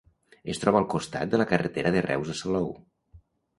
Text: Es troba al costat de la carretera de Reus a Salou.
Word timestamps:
Es 0.53 0.61
troba 0.63 0.79
al 0.83 0.87
costat 0.93 1.35
de 1.35 1.41
la 1.43 1.47
carretera 1.53 1.93
de 1.99 2.03
Reus 2.09 2.35
a 2.35 2.41
Salou. 2.43 2.75